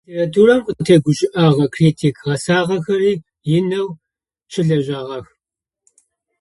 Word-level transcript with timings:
Адыгэ 0.03 0.09
литературэм 0.23 0.59
къытегущыӏэгъэ 0.65 1.65
критик 1.75 2.15
гъэсагъэхэри 2.23 3.13
инэу 3.55 3.87
щылэжьагъэх. 4.51 5.25